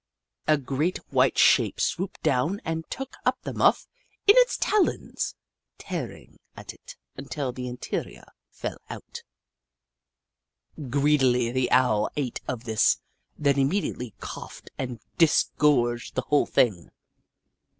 [0.47, 3.87] A great white shape swooped down and took up the muff
[4.25, 5.35] in its talons,
[5.77, 9.21] tearing at it until the interior fell out.
[10.89, 13.01] Greedily, the Owl 200 The Book of Clever Beasts ate of this,
[13.53, 16.89] then immediately coughed and dis gorged the whole thing.